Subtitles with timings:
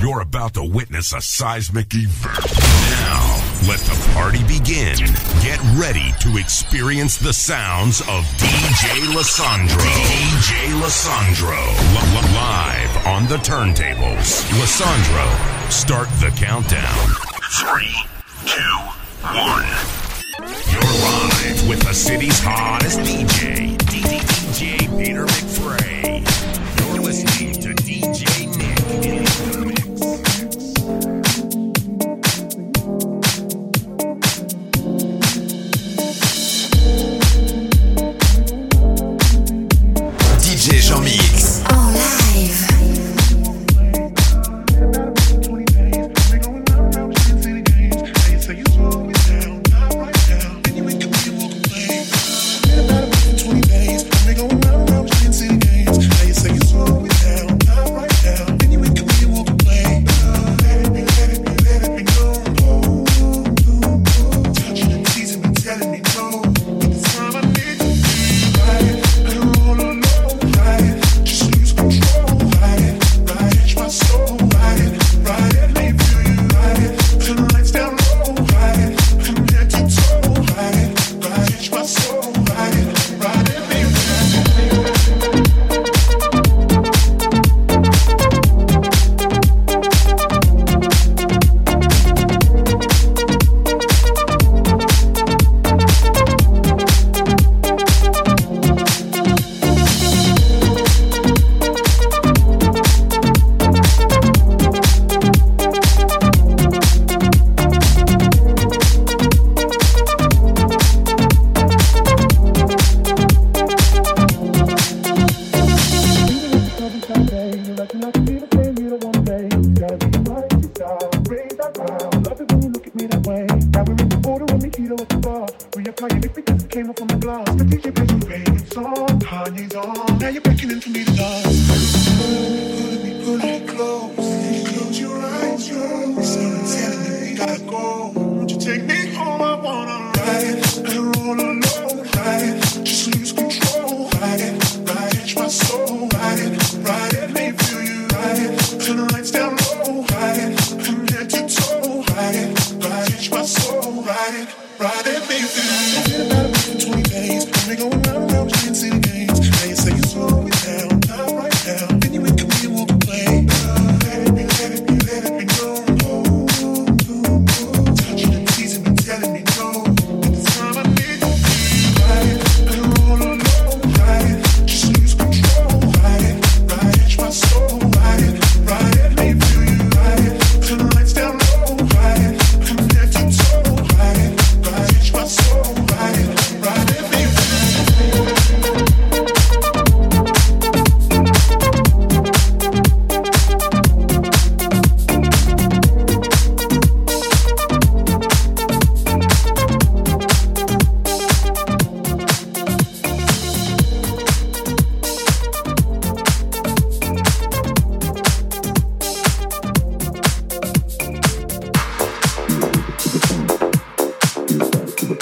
[0.00, 2.40] You're about to witness a seismic event.
[2.88, 4.96] Now, let the party begin.
[5.42, 9.76] Get ready to experience the sounds of DJ Lissandro.
[9.76, 11.60] DJ Lissandro.
[12.32, 14.40] live on the turntables.
[14.56, 17.10] Lissandro, start the countdown.
[17.60, 17.94] Three,
[18.46, 18.76] two,
[19.36, 19.68] one.
[20.72, 26.94] You're live with the city's hottest DJ, DJ Peter McFray.
[26.94, 27.59] You're listening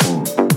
[0.09, 0.48] Ooh.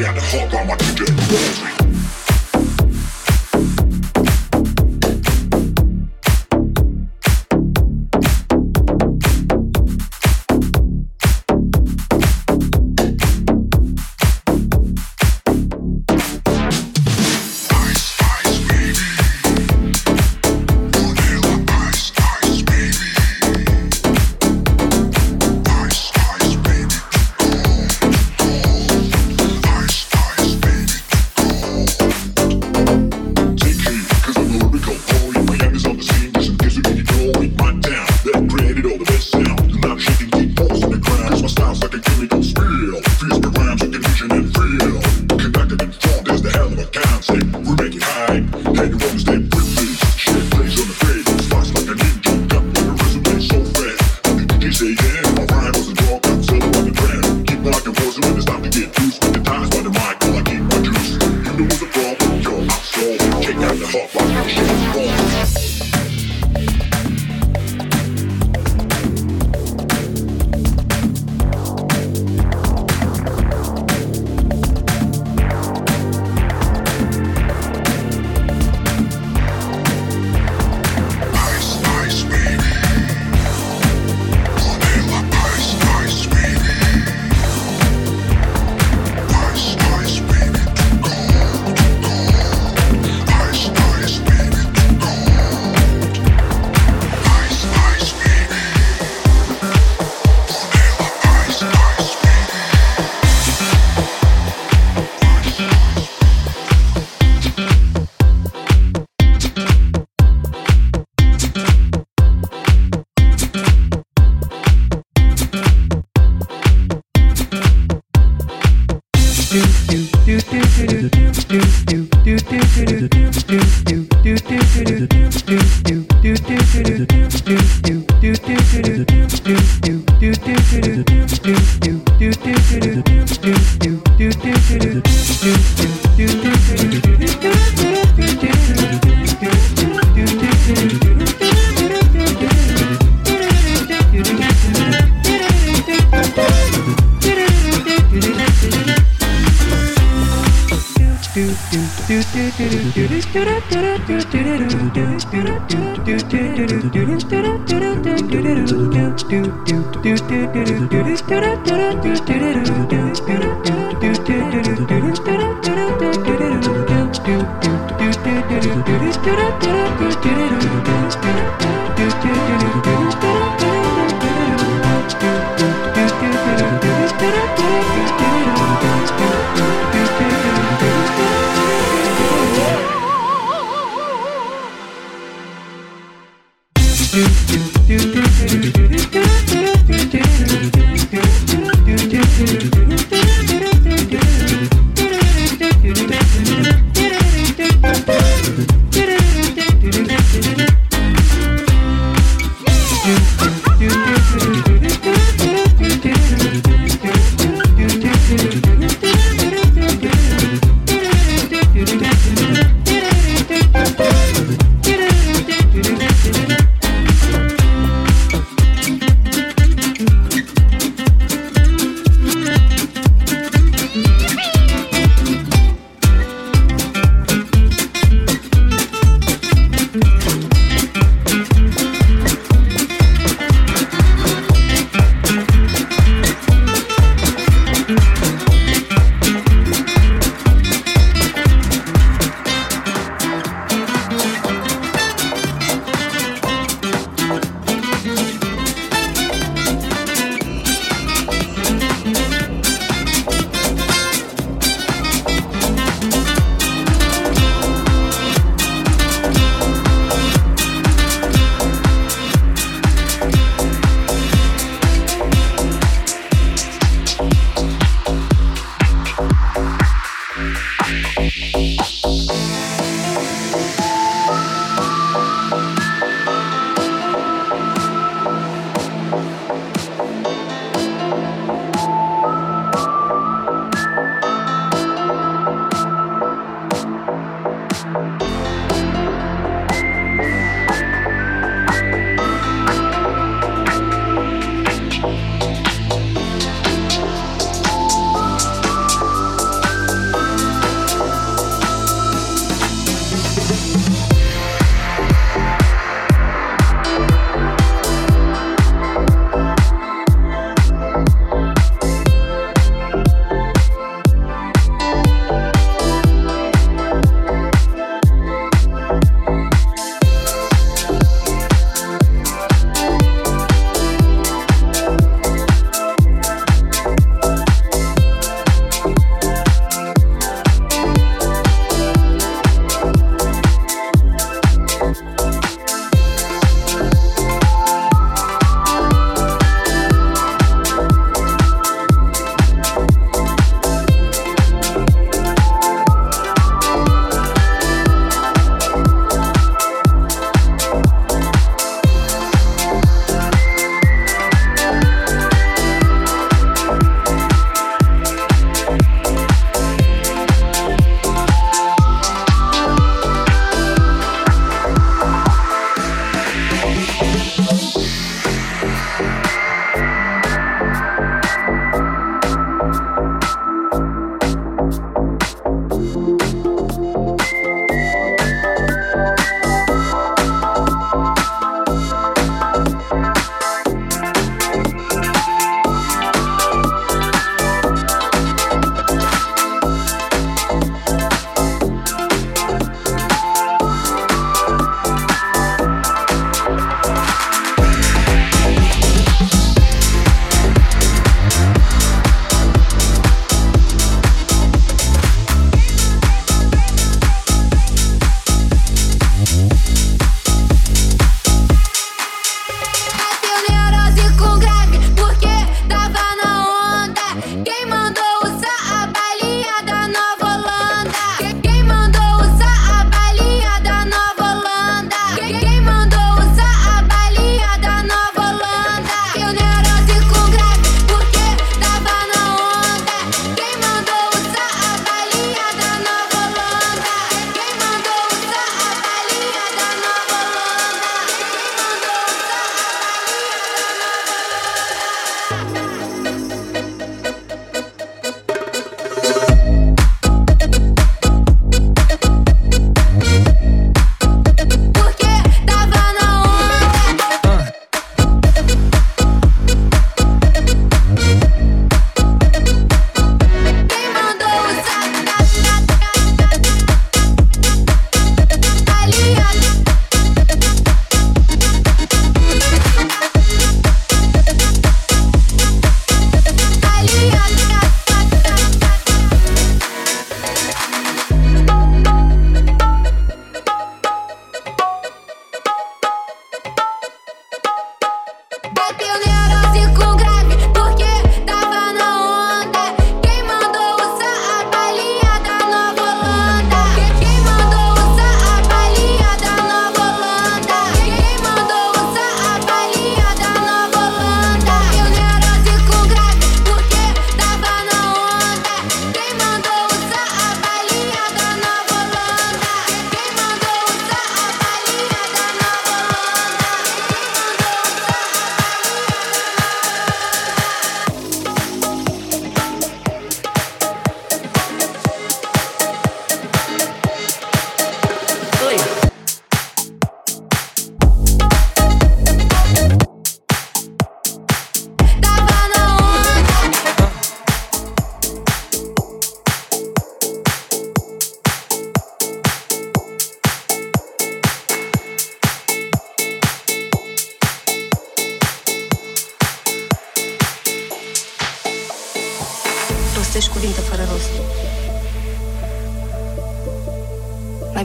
[0.00, 2.19] got the hook on my DJ.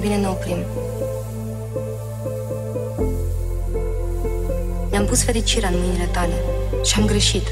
[0.05, 0.57] bine ne oprim.
[4.89, 6.33] Mi-am pus fericirea în mâinile tale
[6.83, 7.43] și am greșit.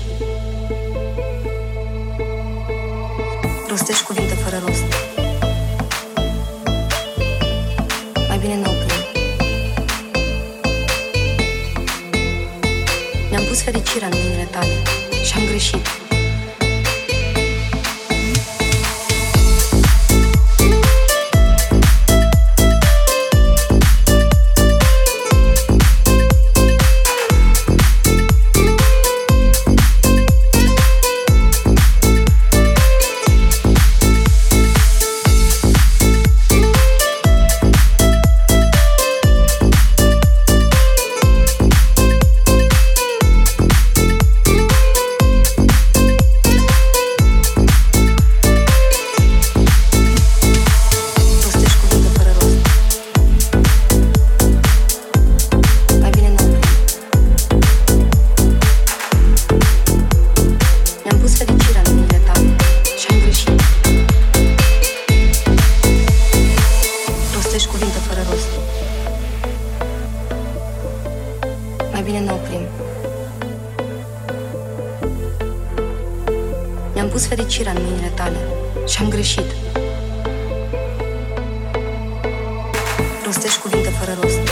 [83.34, 84.42] fost escolhida para você.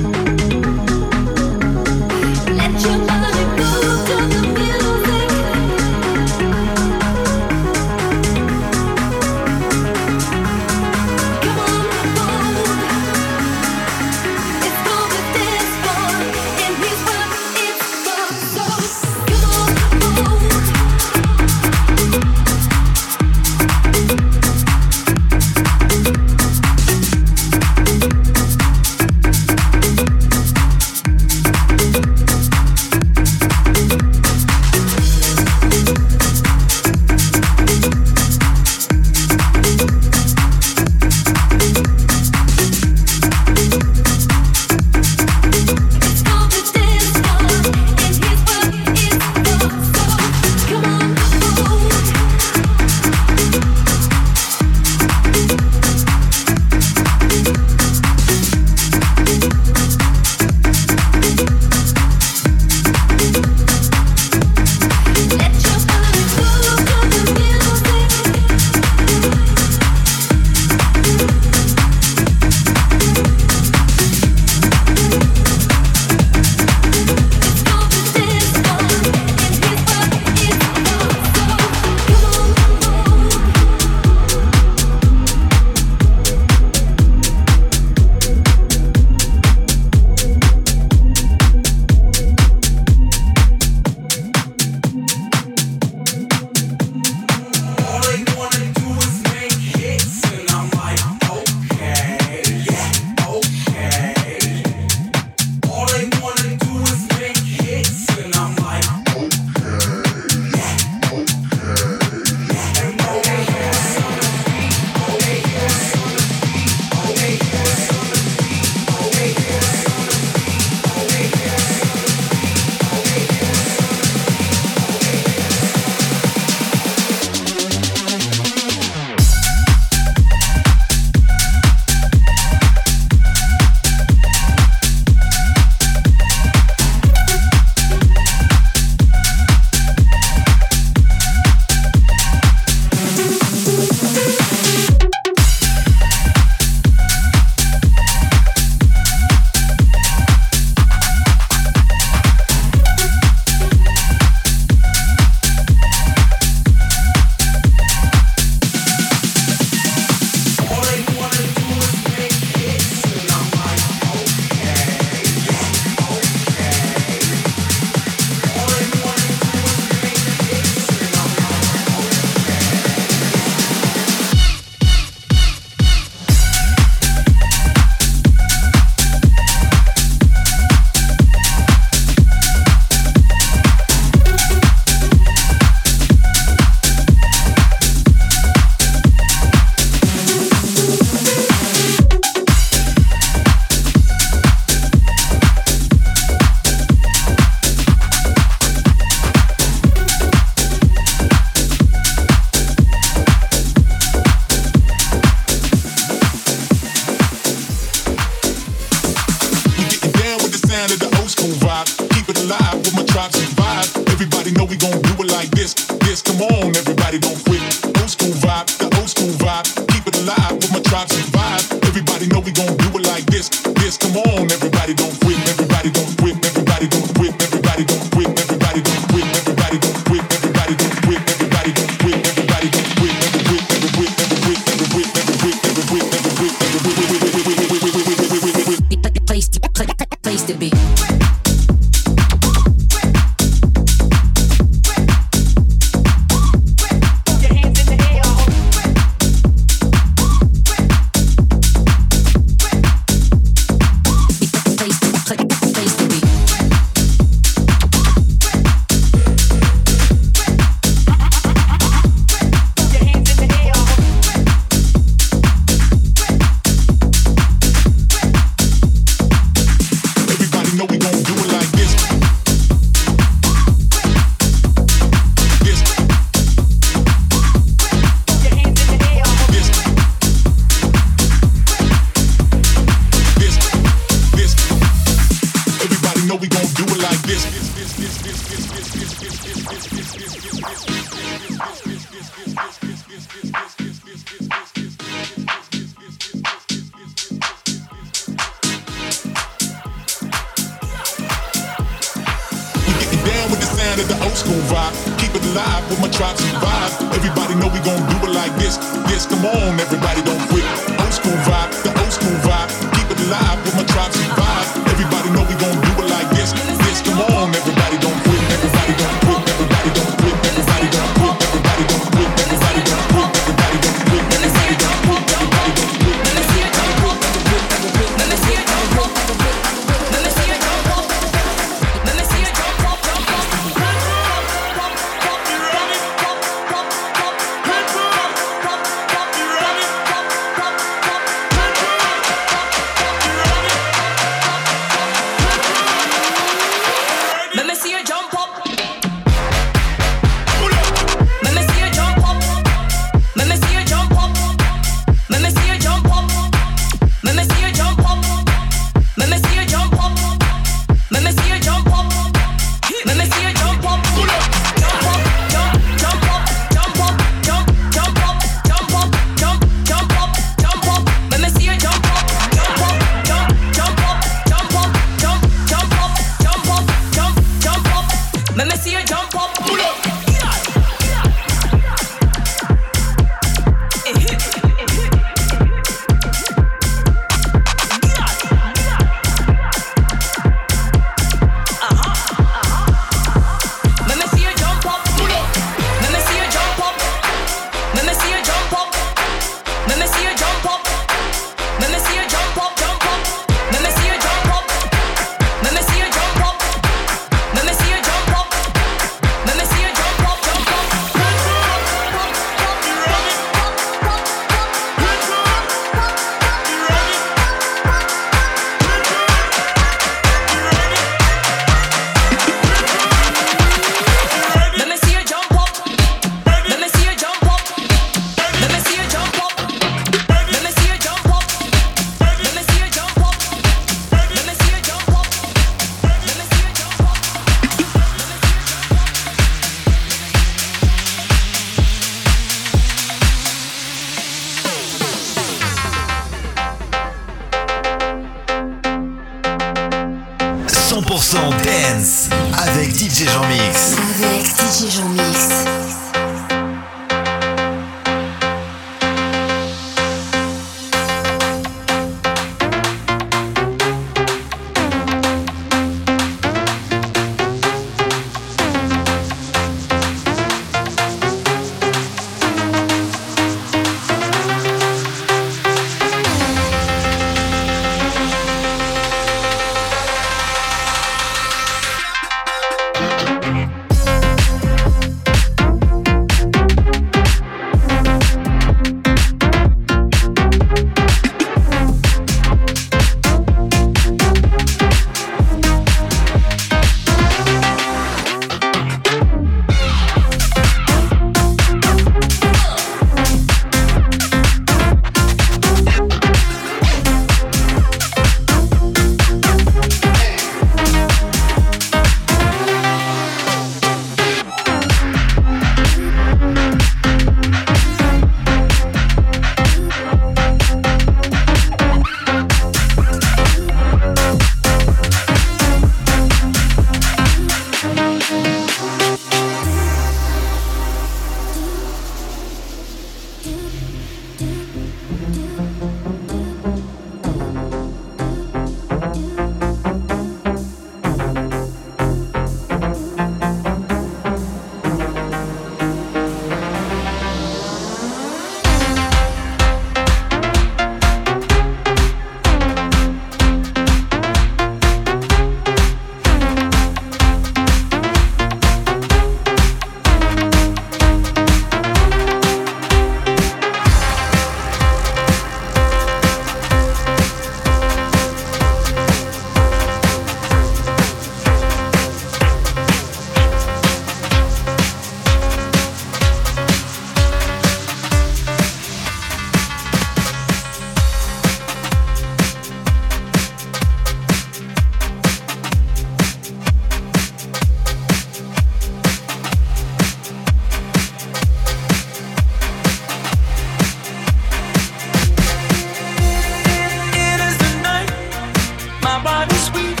[599.36, 600.00] heart is weak.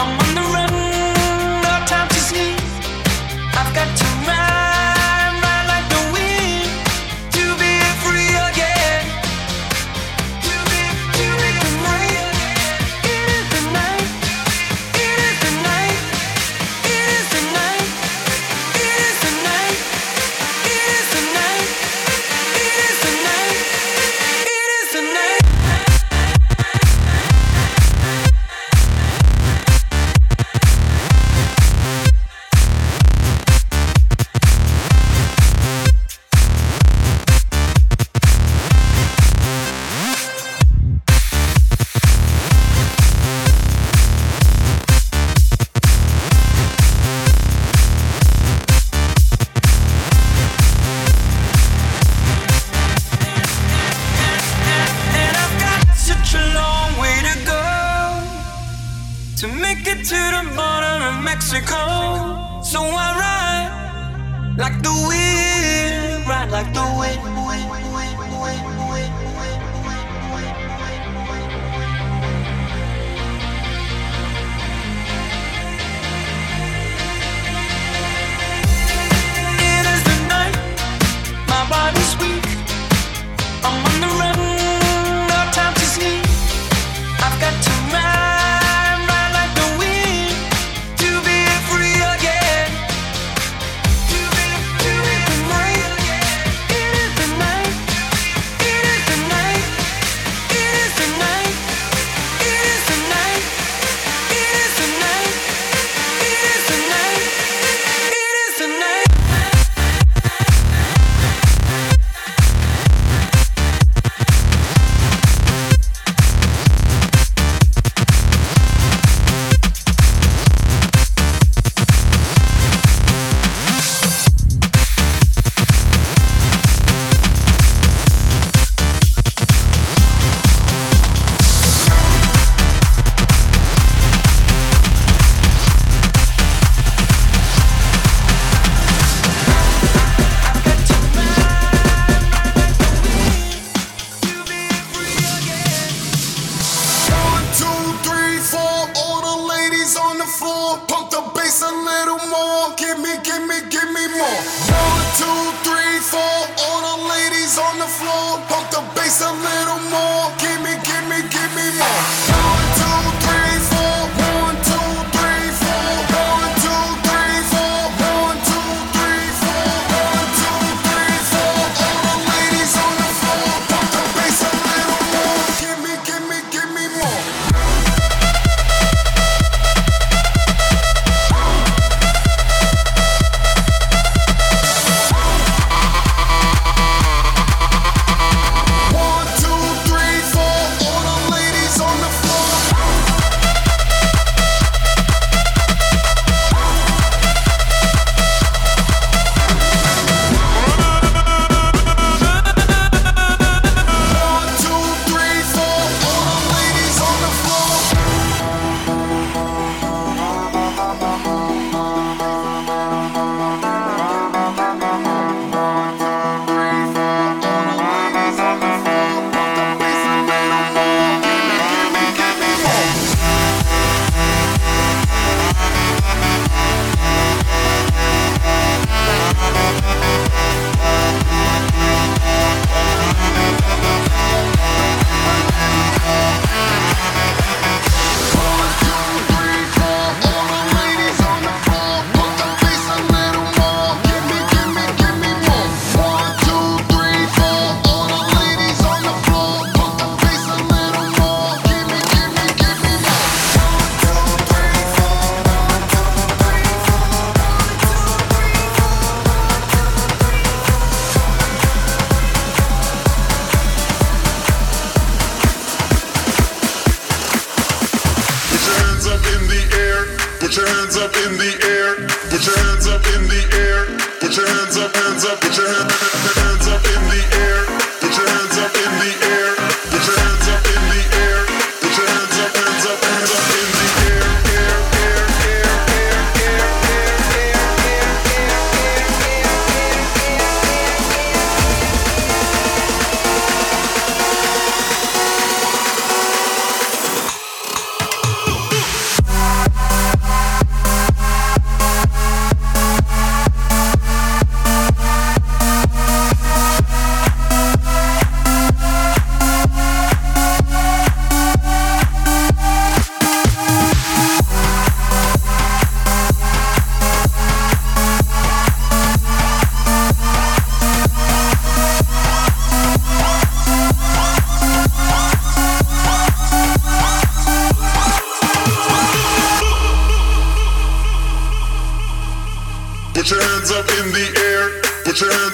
[0.00, 0.55] I'm on the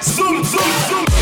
[0.00, 1.15] Zoom, zoom, zoom.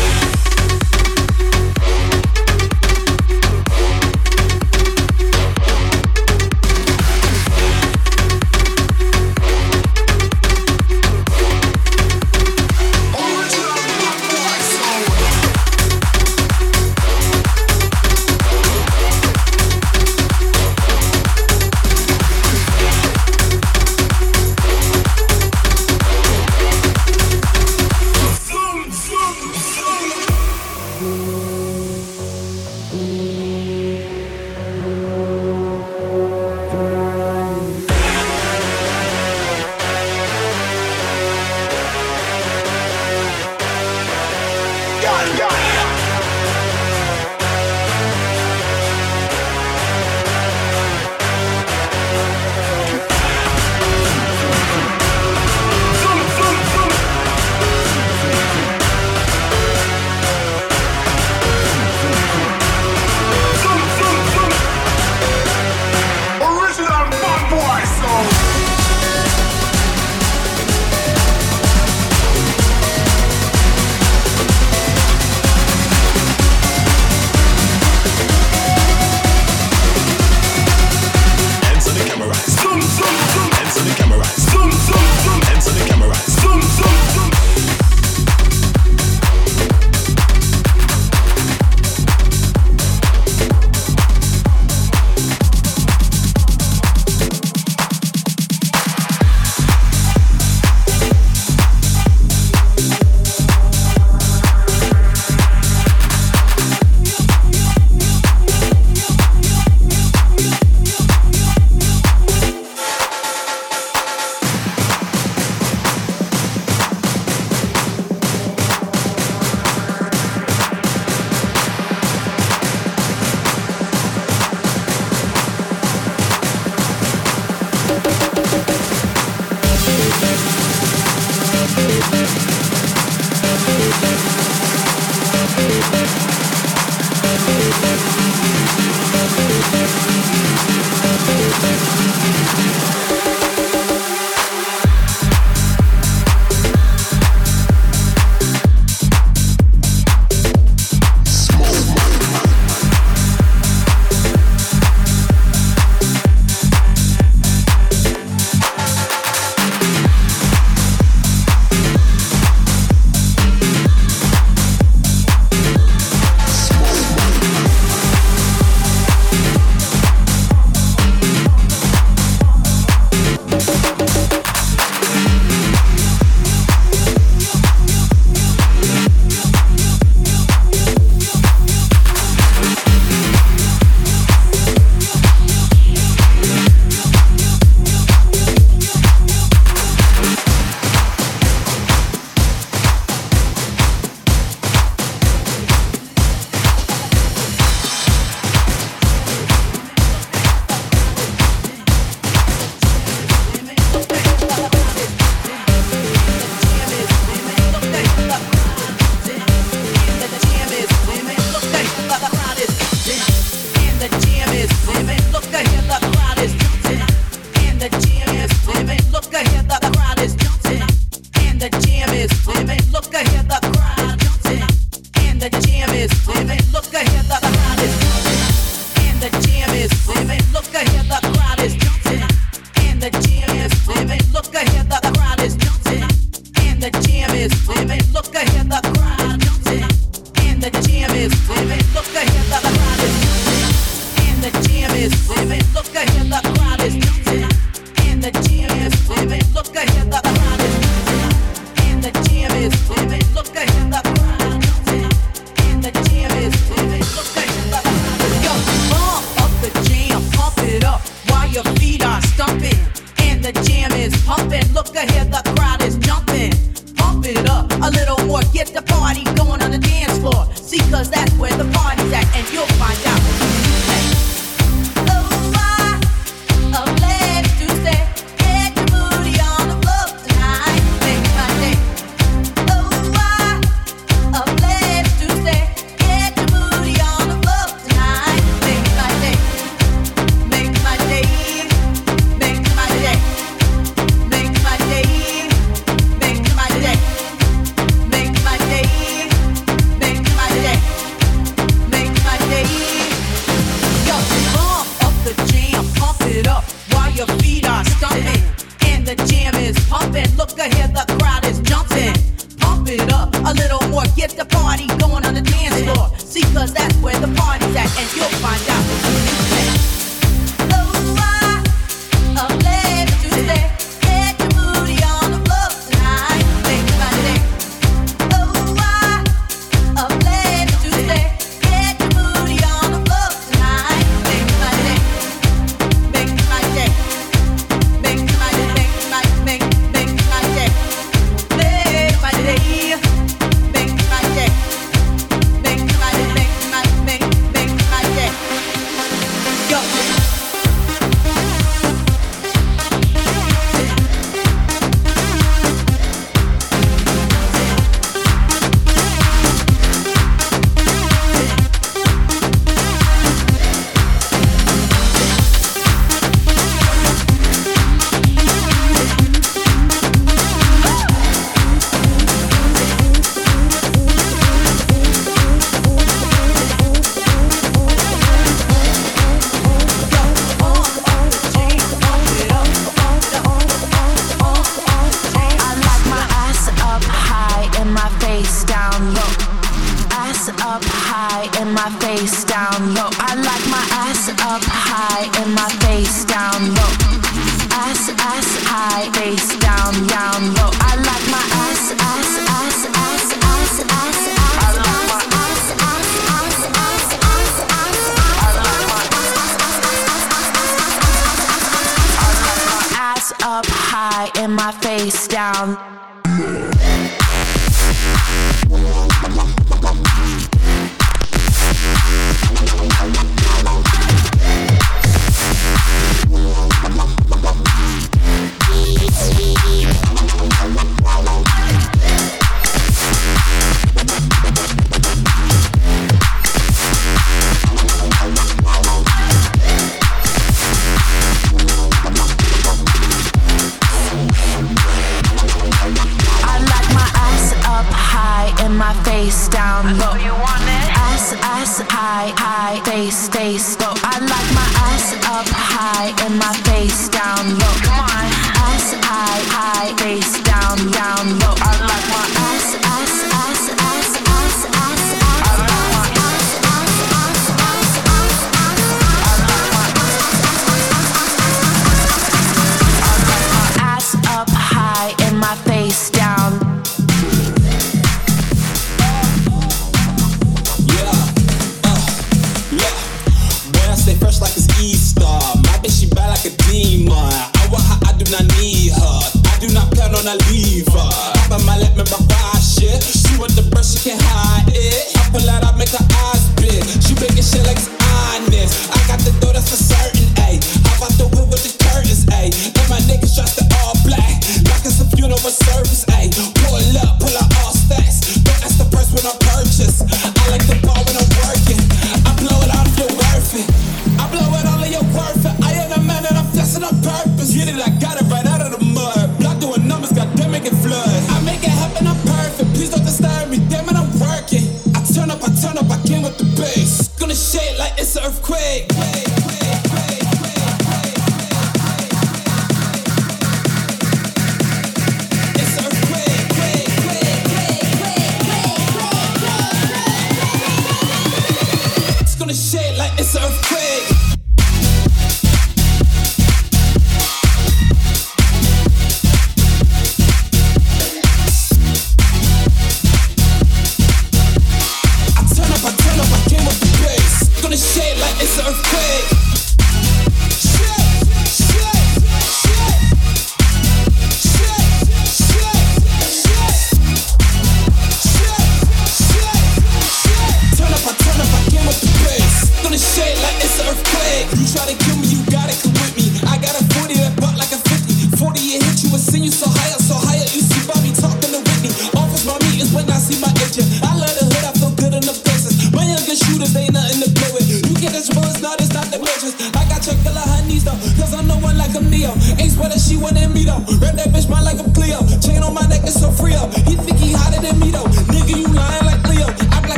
[316.35, 319.44] See, cause that's where the party's at, and you'll find out.